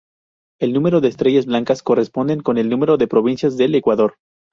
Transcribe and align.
El 0.59 0.73
número 0.73 0.99
de 0.99 1.09
estrellas 1.09 1.45
blancas 1.45 1.83
corresponden 1.83 2.39
con 2.41 2.57
el 2.57 2.69
número 2.71 2.97
de 2.97 3.07
provincias 3.07 3.55
del 3.55 3.75
Ecuador. 3.75 4.15